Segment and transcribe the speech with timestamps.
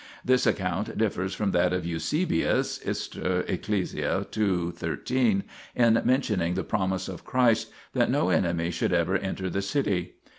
[0.25, 3.19] This account differs from that of Eusebius (Hist.
[3.19, 3.73] Eccl.
[4.67, 4.71] ii.
[4.71, 5.43] 13),
[5.75, 10.15] in mentioning the promise of Christ that no enemy should ever enter the city.